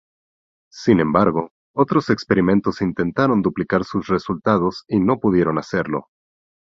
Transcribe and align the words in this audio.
Sin 0.71 0.99
embargo, 0.99 1.51
otros 1.75 2.09
experimentos 2.09 2.81
intentaron 2.81 3.43
duplicar 3.43 3.83
sus 3.85 4.07
resultados 4.07 4.83
y 4.87 4.99
no 4.99 5.19
pudieron 5.19 5.59
hacerlo. 5.59 6.07